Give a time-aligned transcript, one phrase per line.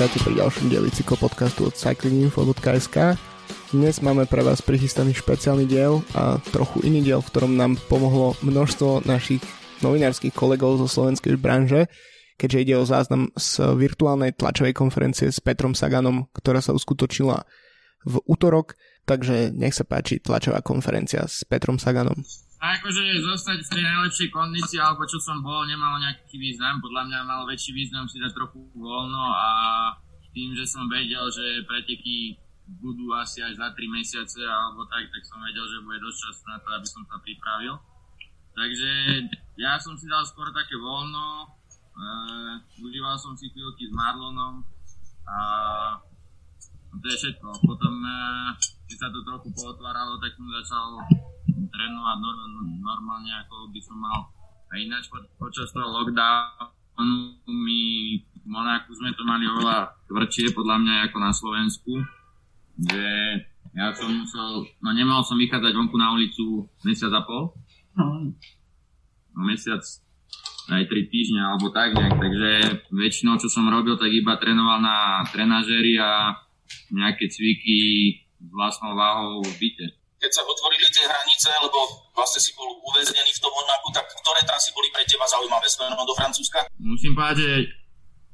[0.00, 3.20] vítajte pri ďalšom dieli cyklopodcastu od cyclinginfo.sk.
[3.68, 8.32] Dnes máme pre vás prichystaný špeciálny diel a trochu iný diel, v ktorom nám pomohlo
[8.40, 9.44] množstvo našich
[9.84, 11.84] novinárskych kolegov zo slovenskej branže,
[12.40, 17.44] keďže ide o záznam z virtuálnej tlačovej konferencie s Petrom Saganom, ktorá sa uskutočnila
[18.08, 22.24] v útorok, takže nech sa páči tlačová konferencia s Petrom Saganom.
[22.60, 26.76] A akože zostať v tej najlepšej kondícii, alebo čo som bol, nemalo nejaký význam.
[26.84, 29.48] Podľa mňa mal väčší význam si dať trochu voľno a
[30.36, 32.36] tým, že som vedel, že preteky
[32.78, 36.42] budú asi až za 3 mesiace alebo tak, tak som vedel, že bude dosť času
[36.46, 37.74] na to, aby som sa pripravil.
[38.54, 38.90] Takže
[39.56, 42.04] ja som si dal skôr také voľno, e,
[42.84, 44.62] užíval som si chvíľky s Marlonom
[45.26, 45.38] a
[46.92, 47.48] to je všetko.
[47.64, 48.14] Potom, e,
[48.84, 50.86] keď sa to trochu pootváralo, tak som začal
[51.50, 52.16] trénovať
[52.80, 54.30] normálne, ako by som mal.
[54.70, 57.80] A ináč po, počas toho lockdownu my
[58.40, 61.92] v Monáku sme to mali oveľa tvrdšie, podľa mňa, ako na Slovensku.
[62.80, 63.06] Že
[63.76, 67.54] ja som musel, no nemal som vychádzať vonku na ulicu mesiac a pol.
[67.94, 68.32] No,
[69.46, 69.82] mesiac
[70.70, 72.50] aj tri týždňa alebo tak nejak, takže
[72.94, 76.38] väčšinou čo som robil, tak iba trénoval na trenažéri a
[76.94, 77.78] nejaké cviky
[78.38, 79.99] s vlastnou váhou v byte.
[80.20, 84.44] Keď sa otvorili tie hranice, lebo vlastne si bol uväznený v tom Monaku, tak ktoré
[84.44, 86.68] trasy boli pre teba zaujímavé smerom do Francúzska?
[86.76, 87.52] Musím povedať, že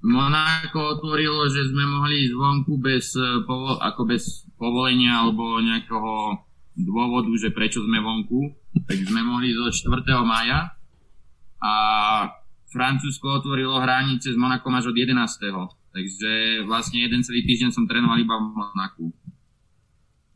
[0.03, 3.43] Monako otvorilo, že sme mohli ísť vonku bez, eh,
[3.81, 6.43] ako bez povolenia alebo nejakého
[6.77, 8.53] dôvodu, že prečo sme vonku.
[8.85, 10.21] Tak sme mohli od 4.
[10.27, 10.77] maja
[11.63, 11.73] a
[12.69, 15.73] Francúzsko otvorilo hranice s Monakom až od 11.
[15.97, 19.05] Takže vlastne jeden celý týždeň som trénoval iba v Monaku.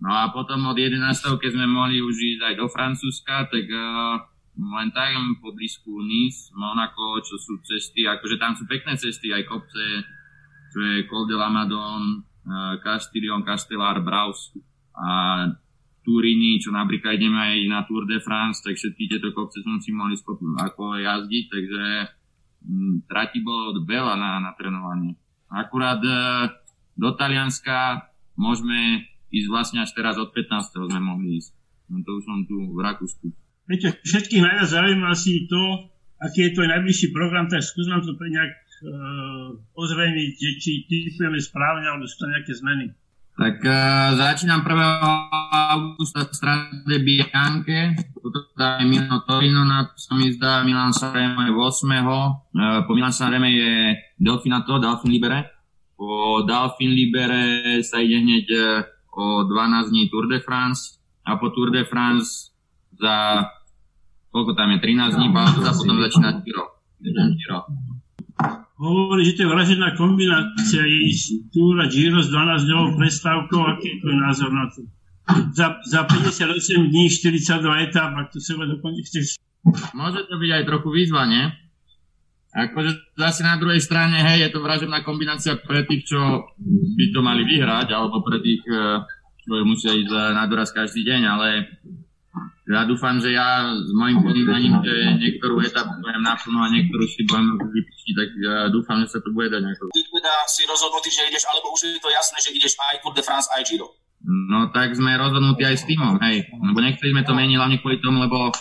[0.00, 0.96] No a potom od 11.
[1.36, 4.16] keď sme mohli už ísť aj do Francúzska, tak uh,
[4.56, 9.44] len tam po blízku Nice, Monaco, čo sú cesty, akože tam sú pekné cesty, aj
[9.44, 9.84] kopce,
[10.72, 14.56] čo je Col de Lamadon, uh, Castillon, Castellar, Braus
[14.96, 15.44] a
[16.00, 19.92] Turini, čo napríklad ideme aj na Tour de France, tak všetky tieto kopce som si
[19.92, 21.84] mohli skop- ako jazdiť, takže
[22.64, 25.12] m, trati bolo veľa na, na trénovanie.
[25.52, 26.12] Akurát e,
[26.96, 30.90] do Talianska môžeme ísť vlastne až teraz od 15.
[30.90, 31.50] sme mohli ísť.
[31.90, 33.26] No to už som tu v Rakúsku.
[33.66, 38.14] Viete, všetkých najviac zaujíma asi to, aký je tvoj najbližší program, tak skús nám to
[38.18, 38.52] nejak
[38.82, 42.90] uh, ozrejmiť, či typujeme správne, alebo sú to nejaké zmeny.
[43.40, 44.74] Tak uh, začínam 1.
[45.70, 51.40] augusta v strade Bianche, toto je Milano Torino, na to sa mi zdá Milan Sanremo
[51.46, 52.04] je 8.
[52.04, 55.40] Uh, po Milan Sanremo je Delfinato, Delfin Libere.
[55.96, 61.50] Po Delfin Libere sa ide hneď uh, o 12 dní Tour de France a po
[61.50, 62.54] Tour de France
[63.00, 63.46] za
[64.30, 66.78] koľko tam je, 13 dní pauza, potom začína Giro.
[67.02, 67.60] Giro
[68.80, 73.86] hovorí, že to je vražená kombinácia ísť Tour a Giro s 12 dňovou prestávkou, aký
[73.92, 74.80] je tvoj názor na to?
[75.52, 79.36] Za, za 58 dní 42 etáp, ak to seba dokončí chceš.
[79.92, 81.44] Môže to byť aj trochu výzva, nie?
[82.50, 86.50] Akože zase na druhej strane, hej, je to vražená kombinácia pre tých, čo
[86.98, 88.98] by to mali vyhrať, alebo pre tých, eh,
[89.46, 91.48] čo musia ísť na doraz každý deň, ale
[92.70, 97.26] ja dúfam, že ja s mojim podívaním, že niektorú etapu budem naplno a niektorú si
[97.26, 99.90] budem vypustiť, tak ja dúfam, že sa to bude dať nejako.
[99.90, 103.14] Ty teda si rozhodnutý, že ideš, alebo už je to jasné, že ideš aj Tour
[103.18, 103.90] de France, aj Giro?
[104.22, 106.46] No tak sme rozhodnutí aj s týmom, hej.
[106.54, 108.54] Lebo nechceli sme to meniť hlavne kvôli tomu, lebo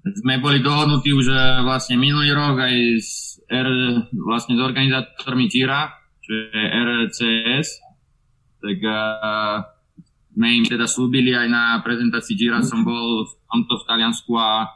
[0.00, 3.68] sme boli dohodnutí už eh, vlastne minulý rok aj s, R,
[4.16, 5.92] vlastne s organizátormi Gira,
[6.22, 7.68] čo je RCS,
[8.62, 9.66] tak uh,
[10.32, 14.70] sme im teda slúbili aj na prezentácii Gira, som bol v tomto v Taliansku a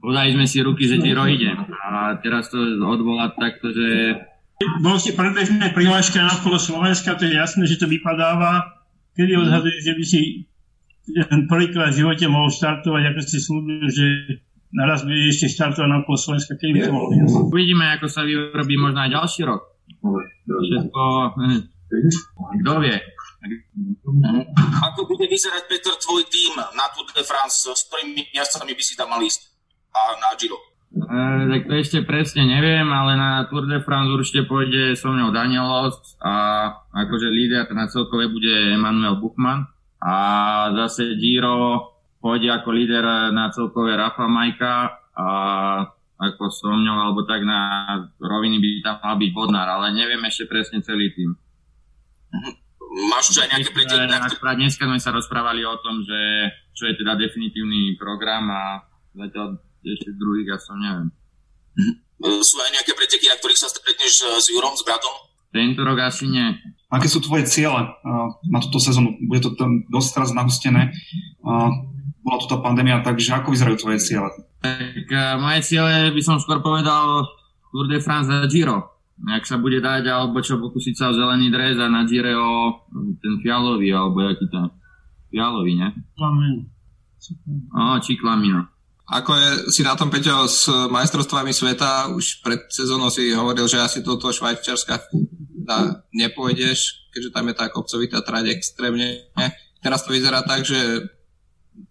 [0.00, 1.52] podali sme si ruky, že Giro ide.
[1.82, 4.16] A teraz to odvolať takto, že...
[4.78, 8.78] Bol ste predbežné prihlášky na okolo Slovenska, to je jasné, že to vypadáva.
[9.18, 10.20] Kedy odhaduješ, že by si
[11.52, 14.06] prvýkrát v živote mohol štartovať, ako ste slúbili, že
[14.72, 17.08] naraz bude ešte štartovať na okolo Slovenska, kedy by to mohlo
[17.50, 19.62] Uvidíme, ako sa vyrobí možno aj ďalší rok.
[20.46, 21.02] Všetko,
[21.38, 21.60] hm,
[22.62, 22.96] kto vie.
[24.86, 27.66] Ako bude vyzerať, Peter, tvoj tým na Tour de France?
[27.66, 29.50] S ktorými jazdcami by si tam mal ísť?
[29.92, 30.56] A na Giro?
[30.92, 31.20] E,
[31.50, 36.16] tak to ešte presne neviem, ale na Tour de France určite pôjde so mnou Danielos
[36.22, 39.71] a akože líder na celkové bude Emanuel Buchmann
[40.02, 40.14] a
[40.82, 44.74] zase Giro pôjde ako líder na celkové Rafa Majka
[45.14, 45.26] a
[46.22, 47.58] ako so mňou alebo tak na
[48.18, 51.34] roviny by tam mal byť Bodnar, ale neviem ešte presne celý tým.
[52.34, 52.52] Mhm.
[53.08, 54.04] Máš už aj nejaké preteky?
[54.04, 56.18] Akurát dneska sme sa rozprávali o tom, že
[56.76, 58.84] čo je teda definitívny program a
[59.16, 61.08] zatiaľ ešte druhých ja som neviem.
[61.78, 61.92] Mhm.
[62.46, 65.10] Sú aj nejaké preteky, na ktorých sa stretneš s Jurom, s bratom?
[65.50, 66.54] Tento rok asi nie.
[66.92, 67.88] Aké sú tvoje ciele
[68.52, 69.16] na túto sezónu?
[69.24, 70.92] Bude to tam dosť teraz nahustené.
[72.22, 74.28] Bola tu tá pandémia, takže ako vyzerajú tvoje ciele?
[74.62, 77.26] Tak uh, moje ciele by som skôr povedal
[77.74, 78.94] Tour de France a Giro.
[79.26, 82.84] Ak sa bude dať, alebo čo pokúsiť sa o zelený dres a na Gire o
[83.18, 84.70] ten fialový, alebo jaký to
[85.34, 85.88] fialový, ne?
[86.14, 86.66] Plamen.
[87.70, 88.71] O, Čiklamino.
[89.12, 93.76] Ako je, si na tom, Peťo, s majstrovstvami sveta, už pred sezónou si hovoril, že
[93.76, 95.12] asi do toho Švajčiarska
[96.16, 99.28] nepôjdeš, keďže tam je tá kopcovitá trať extrémne.
[99.84, 100.78] Teraz to vyzerá tak, že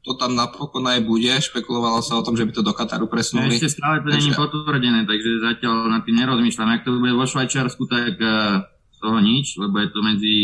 [0.01, 1.29] to tam napokon aj bude.
[1.29, 3.57] Špekulovalo sa o tom, že by to do Kataru presunuli.
[3.57, 6.69] Ešte stále to není potvrdené, takže zatiaľ nad tým nerozmýšľam.
[6.73, 10.38] Ak to bude vo Švajčiarsku, tak uh, z toho nič, lebo je to medzi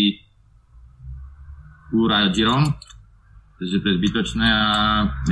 [1.93, 2.67] Úra a Girom.
[3.57, 4.65] Takže to je zbytočné a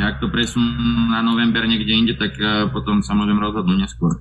[0.01, 4.17] ak to presunú na november niekde inde, tak uh, potom sa môžem rozhodnúť neskôr.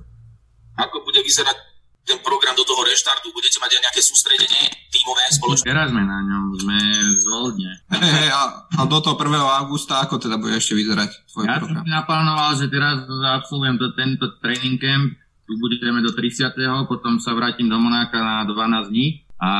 [0.77, 1.57] Ako bude vyzerať
[2.05, 3.33] ten program do toho reštartu?
[3.33, 4.61] Budete mať aj nejaké sústredenie
[4.93, 5.65] tímové spoločné?
[5.65, 6.77] Teraz sme na ňom, sme
[7.17, 7.71] v Zoldne.
[7.89, 9.25] Hey, hey, a, a do toho 1.
[9.65, 11.81] augusta, ako teda bude ešte vyzerať tvoj ja program?
[11.81, 15.17] som si naplánoval, že teraz absolvujem to, tento training camp,
[15.49, 16.53] tu budeme do 30.
[16.85, 19.51] potom sa vrátim do Monáka na 12 dní a,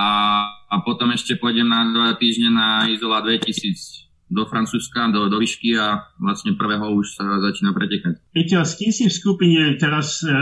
[0.69, 5.77] a potom ešte pôjdem na 2 týždne na Izola 2000 do Francúzska, do, do výšky
[5.77, 8.18] a vlastne prvého už sa začína pretekať.
[8.33, 10.33] Peťo, s kým si v skupine teraz e,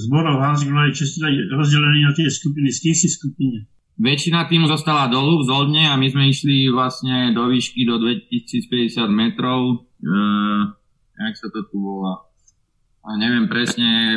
[0.00, 3.58] zborov Hansgrohe, čo ste rozdelení na tie skupiny, s kým si v skupine?
[4.00, 9.04] Väčšina týmu zostala dolu v Zoldne a my sme išli vlastne do výšky do 2050
[9.12, 9.84] metrov.
[10.00, 10.14] E,
[11.20, 12.24] jak sa to tu volá?
[13.04, 14.16] A neviem presne.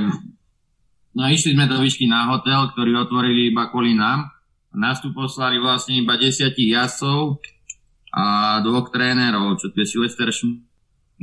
[1.12, 4.32] No išli sme do výšky na hotel, ktorý otvorili iba kvôli nám.
[4.72, 7.44] Nás tu poslali vlastne iba desiatich jazdcov
[8.14, 10.30] a dvoch trénerov, čo tu je Silvester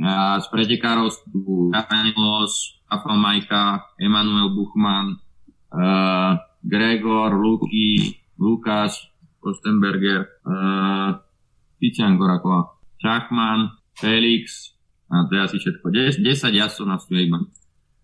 [0.01, 5.15] a z pretekárov sú Danilos, Afro Majka, Emanuel Buchmann,
[5.71, 9.07] uh, Gregor, Luky, Lukáš,
[9.39, 11.15] Kostenberger, uh,
[11.79, 14.73] Tician Gorakova, Čachman, Felix,
[15.11, 15.85] a to je asi všetko.
[15.91, 17.39] 10, 10 jazdcov nás tu je iba.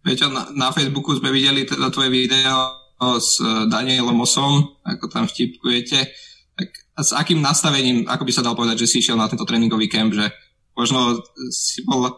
[0.04, 3.40] Peťo, na, na Facebooku sme videli teda tvoje video s
[3.72, 6.04] Danielom Osom, ako tam vtipkujete.
[6.98, 10.18] S akým nastavením, ako by sa dal povedať, že si išiel na tento tréningový kemp,
[10.18, 10.34] že
[10.74, 11.22] možno
[11.54, 12.10] si bol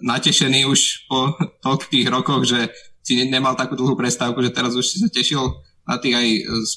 [0.00, 2.72] natešený už po toľkých rokoch, že
[3.04, 5.40] si nemal takú dlhú prestávku, že teraz už si sa tešil
[5.86, 6.28] na tých aj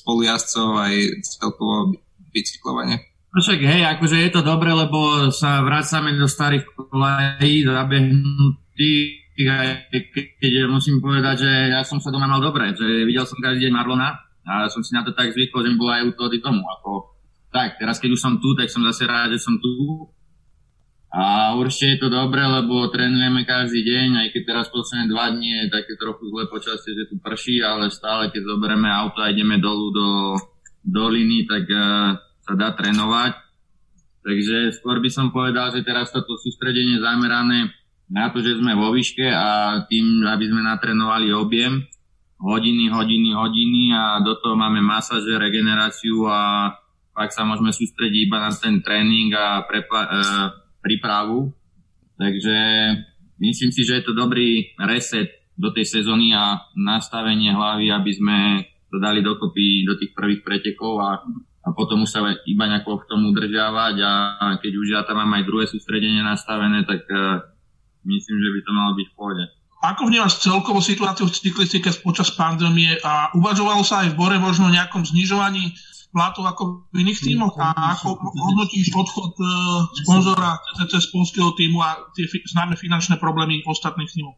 [0.04, 0.94] spolujazdcov, aj
[1.26, 1.98] celkovo
[2.30, 3.02] bicyklovanie.
[3.30, 9.68] No však hej, akože je to dobre, lebo sa vracame do starých kolejí, zabehnutých, aj
[10.42, 13.74] keď musím povedať, že ja som sa doma mal dobre, že videl som každý deň
[13.74, 14.18] Marlona
[14.50, 16.90] a som si na to tak zvykol, že mi bolo aj u toho tomu, ako
[17.50, 20.06] tak, teraz keď už som tu, tak som zase rád, že som tu.
[21.10, 25.66] A určite je to dobré, lebo trénujeme každý deň, aj keď teraz posledné dva dni
[25.66, 29.58] je také trochu zlé počasie, že tu prší, ale stále keď zoberieme auto a ideme
[29.58, 30.08] dolu do
[30.86, 32.14] doliny, tak uh,
[32.46, 33.34] sa dá trénovať.
[34.22, 37.74] Takže skôr by som povedal, že teraz toto sústredenie zamerané
[38.10, 41.90] na to, že sme vo výške a tým, aby sme natrénovali objem,
[42.38, 46.74] hodiny, hodiny, hodiny a do toho máme masáže, regeneráciu a
[47.20, 50.20] tak sa môžeme sústrediť iba na ten tréning a prepa- e,
[50.80, 51.52] prípravu.
[52.16, 52.56] Takže
[53.44, 55.28] myslím si, že je to dobrý reset
[55.60, 58.38] do tej sezóny a nastavenie hlavy, aby sme
[58.88, 61.20] to dali dokopy do tých prvých pretekov a,
[61.68, 64.12] a potom už sa iba nejako v tom udržiavať a,
[64.64, 67.44] keď už ja tam mám aj druhé sústredenie nastavené, tak uh,
[68.08, 69.44] myslím, že by to malo byť v pohode.
[69.80, 74.68] Ako vnímaš celkovú situáciu v cyklistike počas pandémie a uvažovalo sa aj v Bore možno
[74.68, 75.72] nejakom znižovaní
[76.10, 81.78] platov ako v iných tímoch a ako hodnotíš odchod uh, sponzora CCC z polského týmu
[81.86, 84.34] a tie fi- známe finančné problémy ostatných tímov?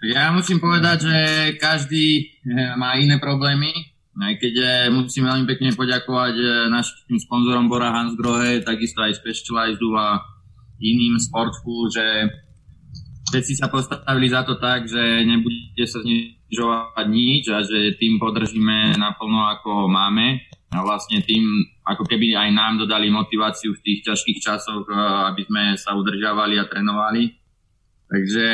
[0.00, 1.16] Ja musím povedať, že
[1.60, 3.68] každý eh, má iné problémy,
[4.16, 6.34] aj keď eh, musím veľmi pekne poďakovať
[6.70, 10.22] našim sponzorom Bora Hansgrohe, takisto aj Specialized a
[10.80, 12.32] iným Sportful, že
[13.30, 18.96] všetci sa postavili za to tak, že nebude sa znižovať nič a že tým podržíme
[18.96, 21.42] naplno ako máme a vlastne tým
[21.82, 24.96] ako keby aj nám dodali motiváciu v tých ťažkých časoch, eh,
[25.34, 27.34] aby sme sa udržiavali a trénovali.
[28.10, 28.46] Takže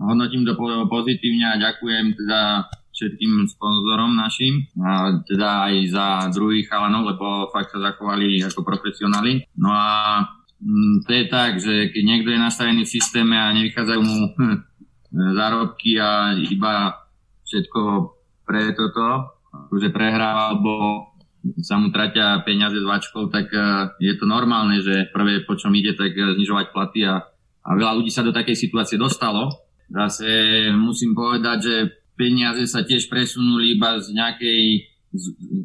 [0.00, 0.56] hodnotím to
[0.88, 7.70] pozitívne a ďakujem teda všetkým sponzorom našim, a teda aj za druhých chalanov, lebo fakt
[7.70, 9.46] sa zachovali ako profesionáli.
[9.54, 9.86] No a
[10.58, 14.58] mm, to je tak, že keď niekto je nastavený v systéme a nevychádzajú mu hm,
[15.38, 16.98] zárobky a iba
[17.46, 17.80] všetko
[18.42, 19.38] pre toto,
[19.78, 21.07] že prehráva alebo
[21.62, 23.60] sa mu tratia peniaze s vačkou, tak e,
[24.02, 27.24] je to normálne, že prvé po čom ide, tak e, znižovať platy a,
[27.64, 29.52] a veľa ľudí sa do takej situácie dostalo.
[29.88, 30.28] Zase
[30.76, 31.74] musím povedať, že
[32.18, 34.62] peniaze sa tiež presunuli iba z nejakej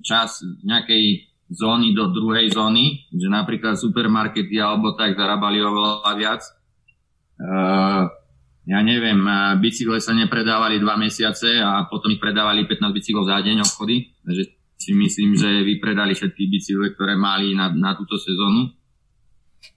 [0.05, 6.41] čas z nejakej zóny do druhej zóny, že napríklad supermarkety alebo tak zarábali oveľa viac.
[7.35, 8.07] Uh,
[8.63, 9.19] ja neviem,
[9.59, 14.43] bicykle sa nepredávali dva mesiace a potom ich predávali 15 bicyklov za deň obchody, takže
[14.83, 18.67] si myslím, že vypredali všetky bicykle, ktoré mali na, na túto sezónu.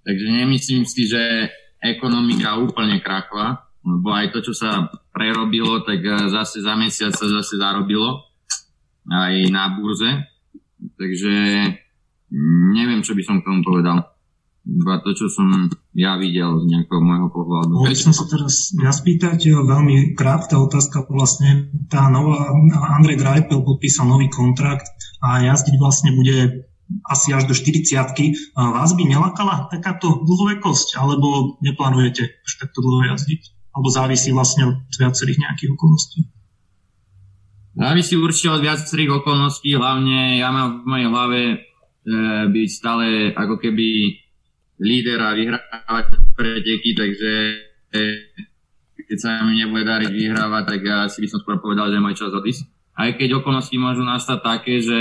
[0.03, 1.47] Takže nemyslím si, že
[1.79, 7.55] ekonomika úplne krachla, lebo aj to, čo sa prerobilo, tak zase za mesiac sa zase
[7.55, 8.27] zarobilo
[9.07, 10.11] aj na burze.
[10.99, 11.35] Takže
[12.75, 14.16] neviem, čo by som k tomu povedal.
[14.67, 15.47] Iba to, čo som
[15.95, 17.87] ja videl z nejakého môjho pohľadu.
[17.87, 22.51] Mohol som sa teraz ja spýtať, veľmi krátka otázka, vlastne tá nová,
[22.99, 24.91] Andrej Greipel podpísal nový kontrakt
[25.23, 26.67] a jazdiť vlastne bude
[27.07, 27.95] asi až do 40
[28.55, 33.71] Vás by nelakala takáto dlhovekosť, alebo neplánujete až takto dlho jazdiť?
[33.71, 36.21] Alebo závisí vlastne od viacerých nejakých okolností?
[37.77, 41.57] Závisí určite od viacerých okolností, hlavne ja mám v mojej hlave e,
[42.49, 43.07] byť stále
[43.37, 43.89] ako keby
[44.81, 46.07] líder a vyhrávať
[46.37, 47.33] preteky, takže
[47.93, 48.05] e,
[49.07, 52.05] keď sa mi nebude dariť vyhrávať, tak ja si by som skôr povedal, že je
[52.05, 52.63] môj čas odísť.
[52.97, 55.01] Aj keď okolnosti môžu nastať také, že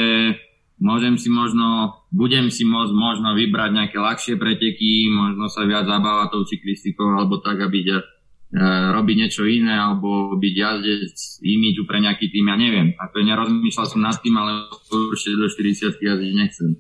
[0.84, 6.28] môžem si možno, budem si môcť možno vybrať nejaké ľahšie preteky, možno sa viac zabávať
[6.36, 8.04] tou cyklistikou, alebo tak, aby
[8.56, 8.62] E,
[8.96, 12.88] robiť niečo iné alebo byť jazdec imidžu pre nejaký tým, ja neviem.
[12.96, 16.72] Ako nerozmýšľal som nad tým, ale určite do 40 jazdiť nechcem.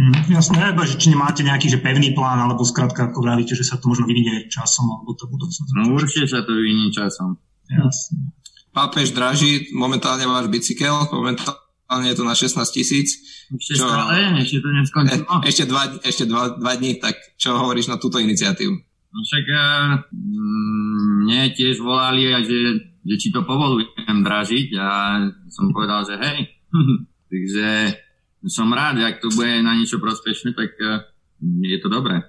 [0.00, 3.68] Mm, jasne, alebo že či nemáte nejaký že pevný plán, alebo skrátka ako vravíte, že
[3.68, 5.70] sa to možno vyvinie časom, alebo to budúcnosť.
[5.76, 7.36] No určite sa to vyvinie časom.
[7.68, 8.32] Jasne.
[8.72, 13.20] Pápež draží momentálne váš bicykel, momentálne je to na 16 tisíc.
[13.52, 13.84] Ešte čo...
[13.84, 15.20] stále, ešte to neskončilo.
[15.20, 18.72] E, ešte dva, ešte dva, dva dní, tak čo hovoríš na túto iniciatívu?
[19.10, 19.46] No však
[20.16, 22.60] mm, mne tiež volali, že,
[23.04, 24.88] že či to povolujem dražiť a
[25.52, 26.38] som povedal, že hej.
[27.30, 27.68] Takže
[28.48, 31.04] som rád, ak to bude na niečo prospešné, tak uh,
[31.40, 32.20] je to dobré.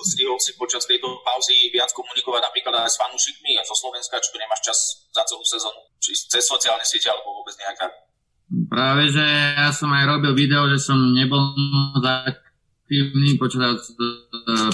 [0.00, 4.32] Zdvihol si počas tejto pauzy viac komunikovať napríklad aj s fanúšikmi a zo Slovenska, čo
[4.40, 4.78] nemáš čas
[5.12, 7.84] za celú sezónu, či cez sociálne siete alebo vôbec nejaká?
[8.72, 9.22] Práve, že
[9.60, 11.52] ja som aj robil video, že som nebol
[12.00, 14.02] aktívny počas e,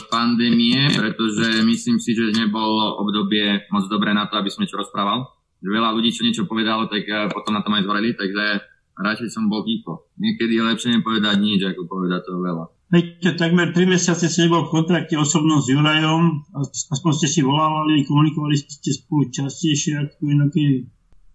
[0.09, 5.29] pandémie, pretože myslím si, že nebolo obdobie moc dobré na to, aby som niečo rozprával.
[5.61, 8.65] Veľa ľudí, čo niečo povedalo, tak e, potom na tom aj zvorili, takže
[8.97, 10.09] radšej som bol ticho.
[10.17, 12.65] Niekedy je lepšie nepovedať nič, ako povedať to veľa.
[12.87, 16.47] Veď takmer 3 mesiace si nebol v kontrakte osobnom s Jurajom,
[16.95, 20.87] aspoň ste si volávali, komunikovali ste spolu častejšie ako inokedy.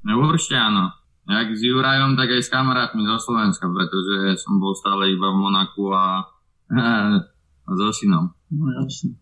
[0.08, 0.96] No určite áno.
[1.28, 5.38] Jak s Jurajom, tak aj s kamarátmi zo Slovenska, pretože som bol stále iba v
[5.44, 6.24] Monaku a
[7.78, 8.32] so synom.
[8.48, 9.20] No jasne.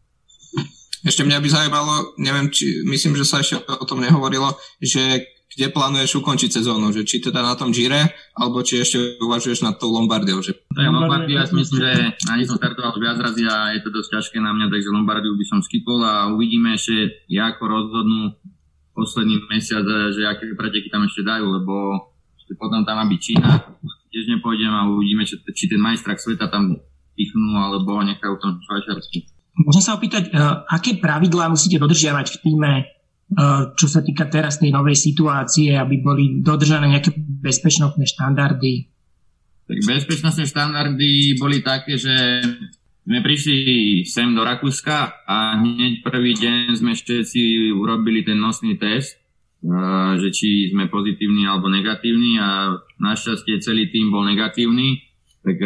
[0.99, 4.51] Ešte mňa by zaujímalo, neviem, či, myslím, že sa ešte o tom nehovorilo,
[4.83, 9.65] že kde plánuješ ukončiť sezónu, že či teda na tom Gire, alebo či ešte uvažuješ
[9.65, 10.45] nad tou Lombardiou.
[10.45, 10.61] Že...
[10.69, 11.91] To je Lombardia, ja si myslím, že
[12.29, 15.45] ani som startoval viac razy a je to dosť ťažké na mňa, takže Lombardiu by
[15.49, 18.37] som skipol a uvidíme ešte, ako rozhodnú
[18.93, 21.73] posledný mesiac, že aké preteky tam ešte dajú, lebo
[22.57, 23.61] potom tam má byť Čína,
[24.09, 26.81] tiež nepôjdem a uvidíme, či, či ten majstrak sveta tam
[27.13, 29.17] pichnú alebo nechajú tom Švajčiarsku.
[29.59, 32.71] Môžem sa opýtať, uh, aké pravidlá musíte dodržiavať v týme,
[33.77, 38.89] čo sa týka teraz tej novej situácie, aby boli dodržané nejaké bezpečnostné štandardy?
[39.69, 42.41] Tak bezpečnostné štandardy boli také, že
[43.05, 43.57] sme prišli
[44.05, 49.21] sem do Rakúska a hneď prvý deň sme všetci urobili ten nosný test,
[49.61, 55.05] uh, že či sme pozitívni alebo negatívni a našťastie celý tým bol negatívny,
[55.45, 55.57] tak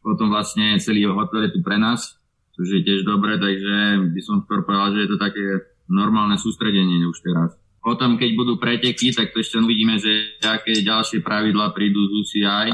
[0.00, 2.16] potom vlastne celý hotel je tu pre nás,
[2.56, 5.44] čo je tiež dobré, takže by som skôr povedal, že je to také
[5.90, 7.50] normálne sústredenie už teraz.
[7.82, 12.68] Potom, keď budú preteky, tak to ešte uvidíme, že aké ďalšie pravidlá prídu z UCI,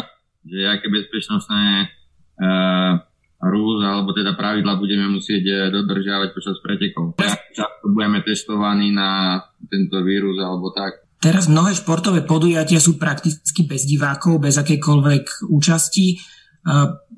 [0.49, 1.93] že aké bezpečnostné
[2.41, 2.97] uh,
[3.43, 7.19] rules, alebo teda pravidla budeme musieť eh, dodržiavať počas pretekov.
[7.53, 11.03] Často budeme testovaní na tento vírus alebo tak.
[11.23, 16.19] Teraz mnohé športové podujatia sú prakticky bez divákov, bez akejkoľvek účasti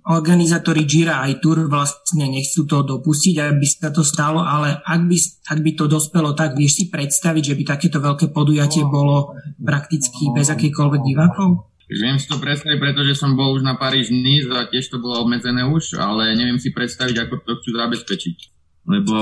[0.05, 5.17] organizátori Jira aj Tour vlastne nechcú to dopustiť, aby sa to stalo, ale ak by,
[5.49, 10.29] ak by to dospelo tak, vieš si predstaviť, že by takéto veľké podujatie bolo prakticky
[10.37, 11.73] bez akýchkoľvek divákov?
[11.85, 15.25] Viem si to predstaviť, pretože som bol už na Paríž Nice a tiež to bolo
[15.25, 18.37] obmedzené už, ale neviem si predstaviť, ako to chcú zabezpečiť.
[18.89, 19.17] Lebo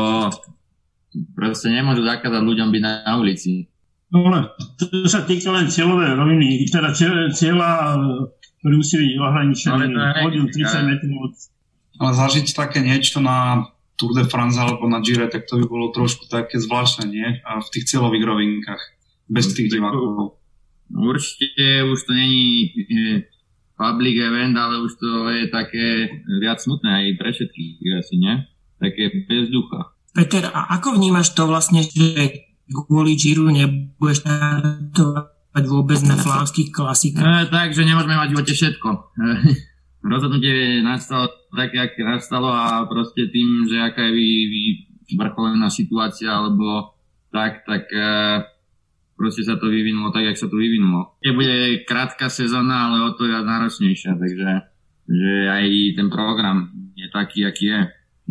[1.34, 3.66] proste nemôžu zakázať ľuďom byť na, na ulici.
[4.12, 4.28] No,
[4.76, 6.92] to sa týka len cieľové roviny, teda
[7.32, 7.96] cieľa
[8.62, 9.86] ktorý musí byť ohraničený
[10.22, 11.34] pódium 30 metrov od...
[11.98, 13.66] Ale zažiť také niečo na
[13.98, 17.42] Tour de France alebo na Gire, tak to by bolo trošku také zvláštne, nie?
[17.42, 18.82] A v tých cieľových rovinkách,
[19.26, 20.38] bez tých divákov.
[20.94, 23.26] Určite už to není e,
[23.74, 25.86] public event, ale už to je také
[26.38, 28.34] viac smutné aj pre všetkých asi, nie?
[28.78, 29.90] Také bez ducha.
[30.14, 34.22] Peter, a ako vnímaš to vlastne, že kvôli Giro nebudeš
[35.60, 37.20] to vôbec na flámskych klasikách?
[37.20, 38.88] E, tak, že nemôžeme mať v živote všetko.
[38.88, 38.98] E,
[40.12, 44.62] rozhodnutie nastalo tak, jak nastalo a proste tým, že aká je vy, vy
[45.20, 46.96] vrcholená situácia, alebo
[47.28, 48.08] tak, tak e,
[49.12, 51.20] proste sa to vyvinulo tak, jak sa to vyvinulo.
[51.20, 54.50] Je bude krátka sezóna, ale o to je náročnejšia, takže
[55.12, 55.64] že aj
[55.98, 57.80] ten program je taký, aký je.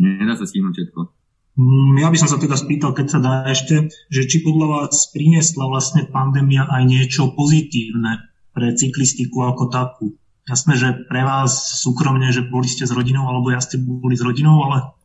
[0.02, 1.21] Nedá sa stihnúť všetko.
[1.52, 5.12] Mm, ja by som sa teda spýtal, keď sa dá ešte, že či podľa vás
[5.12, 8.24] priniesla vlastne pandémia aj niečo pozitívne
[8.56, 10.16] pre cyklistiku ako takú.
[10.48, 14.24] Jasné, že pre vás súkromne, že boli ste s rodinou, alebo ja ste boli s
[14.24, 14.96] rodinou, ale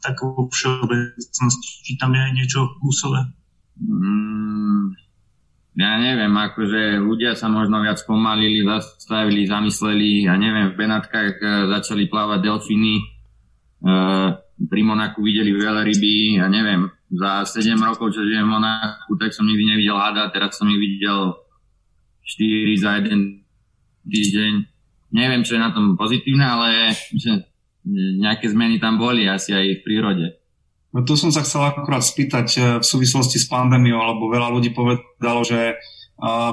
[0.00, 3.28] tak vo všeobecnosti, či tam je aj niečo úsové.
[3.78, 4.96] Mm,
[5.72, 11.48] ja neviem, akože ľudia sa možno viac pomalili, zastavili, zamysleli, ja neviem, v Benátkach e,
[11.72, 13.04] začali plávať delfíny, e,
[14.68, 19.34] pri Monaku videli veľa ryby, ja neviem, za 7 rokov, čo žijem v Monaku, tak
[19.34, 21.34] som nikdy nevidel hada, teraz som ich videl
[22.24, 23.42] 4 za jeden
[24.06, 24.52] týždeň.
[25.12, 27.52] Neviem, čo je na tom pozitívne, ale že
[28.22, 30.26] nejaké zmeny tam boli asi aj v prírode.
[30.92, 34.76] No tu som sa chcel akurát spýtať e, v súvislosti s pandémiou, alebo veľa ľudí
[34.76, 35.80] povedalo, že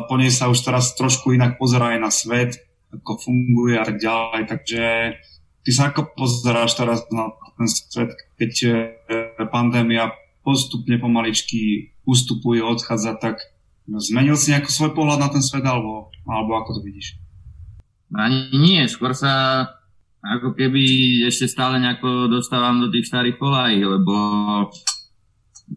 [0.10, 2.58] po nej sa už teraz trošku inak pozerá aj na svet,
[2.90, 4.42] ako funguje a tak ďalej.
[4.50, 4.84] Takže
[5.70, 8.70] ty sa ako pozeráš teraz na ten svet, keď e,
[9.54, 10.10] pandémia
[10.42, 13.38] postupne pomaličky ustupuje, odchádza, tak
[13.86, 17.22] zmenil si nejaký svoj pohľad na ten svet, alebo, alebo ako to vidíš?
[18.18, 19.62] Ani nie, skôr sa
[20.26, 20.82] ako keby
[21.30, 24.16] ešte stále nejako dostávam do tých starých kolají, lebo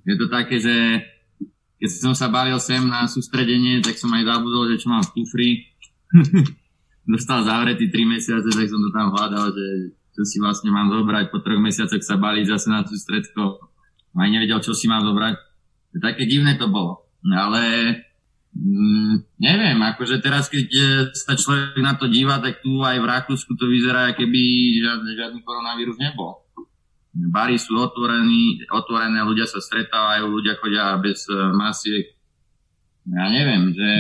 [0.09, 1.05] je to také, že
[1.77, 5.13] keď som sa balil sem na sústredenie, tak som aj zabudol, že čo mám v
[5.21, 5.51] kufri.
[7.03, 9.67] Dostal zavretý 3 mesiace, tak som to tam hľadal, že
[10.13, 11.35] čo si vlastne mám zobrať.
[11.35, 13.59] Po troch mesiacoch sa baliť zase na sústredko.
[14.13, 15.35] Aj nevedel, čo si mám zobrať.
[15.99, 17.09] Také divné to bolo.
[17.27, 17.63] Ale
[18.53, 20.85] Mm, neviem, akože teraz, keď e,
[21.17, 24.41] sa človek na to díva, tak tu aj v Rakúsku to vyzerá, keby
[24.77, 26.45] žiadny, žiadny koronavírus nebol.
[27.17, 32.13] Bary sú otvorení, otvorené, ľudia sa stretávajú, ľudia chodia bez e, masiek.
[33.09, 33.91] Ja neviem, že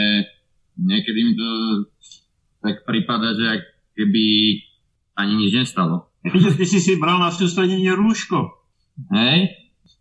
[0.76, 1.48] niekedy mi to
[2.62, 3.66] tak prípada, že
[3.98, 4.24] keby
[5.18, 6.08] ani nič nestalo.
[6.22, 8.54] Ty si si bral na sústredenie rúško.
[9.10, 9.50] Hej,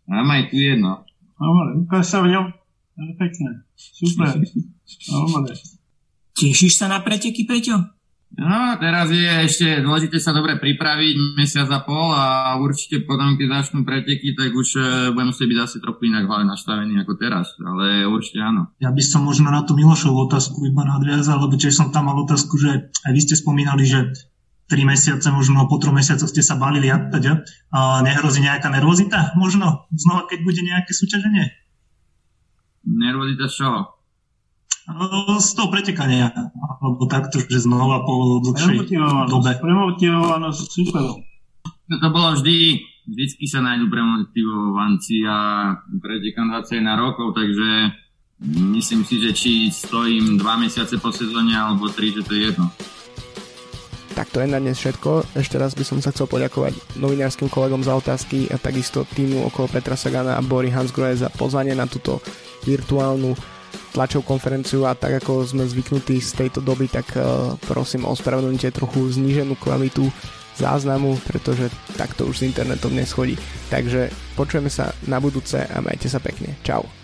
[0.06, 1.02] mám aj tu jedno.
[1.34, 2.46] Dobre, ukáž sa v ňom.
[3.18, 3.66] Pekné.
[3.74, 4.38] Super.
[5.10, 5.54] Dobre.
[6.38, 8.01] Tešíš sa na preteky, Peťo?
[8.32, 13.60] No, teraz je ešte dôležité sa dobre pripraviť mesiac a pol a určite potom, keď
[13.60, 17.52] začnú preteky, tak už uh, budem musieť byť asi trochu inak hlavne nastavený ako teraz,
[17.60, 18.72] ale určite áno.
[18.80, 22.16] Ja by som možno na tú Milošovú otázku iba nadviazal, lebo tiež som tam mal
[22.24, 24.16] otázku, že aj vy ste spomínali, že
[24.72, 27.44] 3 mesiace, možno po 3 mesiacoch ste sa balili a teda.
[27.68, 31.52] A nehrozí nejaká nervozita možno znova, keď bude nejaké súťaženie?
[32.88, 34.01] Nervozita z čoho?
[34.90, 36.34] No, z toho pretekania,
[36.82, 38.90] alebo takto, že znova po dlhšej
[39.30, 39.54] dobe.
[39.62, 41.22] Premotivovanosť super.
[41.86, 45.38] No, to bolo vždy, vždycky sa nájdú premotivovanci a
[46.02, 47.94] pretekám 21 rokov, takže
[48.74, 52.66] myslím si, že či stojím 2 mesiace po sezóne alebo 3, že to je jedno.
[54.12, 55.38] Tak to je na dnes všetko.
[55.38, 59.72] Ešte raz by som sa chcel poďakovať novinárskym kolegom za otázky a takisto týmu okolo
[59.72, 62.20] Petra Sagana a Bory Hansgrohe za pozvanie na túto
[62.68, 63.32] virtuálnu
[63.92, 69.12] tlačovú konferenciu a tak ako sme zvyknutí z tejto doby, tak uh, prosím ospravedlňte trochu
[69.12, 70.08] zníženú kvalitu
[70.56, 73.36] záznamu, pretože takto už s internetom neschodí.
[73.72, 76.56] Takže počujeme sa na budúce a majte sa pekne.
[76.60, 77.01] Čau.